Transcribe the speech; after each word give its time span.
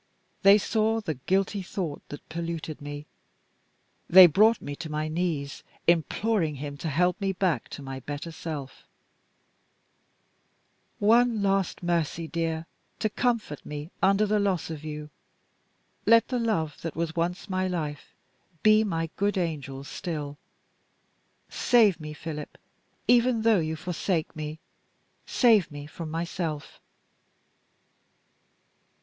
They 0.41 0.57
saw 0.57 0.99
the 0.99 1.13
guilty 1.13 1.61
thought 1.61 2.01
that 2.09 2.27
polluted 2.27 2.81
me; 2.81 3.05
they 4.09 4.25
brought 4.25 4.59
me 4.59 4.75
to 4.77 4.89
my 4.89 5.07
knees, 5.07 5.61
imploring 5.85 6.55
him 6.55 6.75
to 6.77 6.89
help 6.89 7.21
me 7.21 7.33
back 7.33 7.69
to 7.69 7.83
my 7.83 7.99
better 7.99 8.31
self: 8.31 8.87
"One 10.97 11.43
last 11.43 11.83
mercy, 11.83 12.27
dear, 12.27 12.65
to 12.97 13.11
comfort 13.11 13.63
me 13.63 13.91
under 14.01 14.25
the 14.25 14.39
loss 14.39 14.71
of 14.71 14.83
you. 14.83 15.11
Let 16.07 16.29
the 16.29 16.39
love 16.39 16.81
that 16.81 16.95
was 16.95 17.15
once 17.15 17.47
my 17.47 17.67
life, 17.67 18.15
be 18.63 18.83
my 18.83 19.11
good 19.17 19.37
angel 19.37 19.83
still. 19.83 20.39
Save 21.47 21.99
me, 21.99 22.13
Philip, 22.13 22.57
even 23.07 23.43
though 23.43 23.59
you 23.59 23.75
forsake 23.75 24.35
me 24.35 24.57
save 25.27 25.69
me 25.69 25.85
from 25.85 26.09
myself!" 26.09 26.79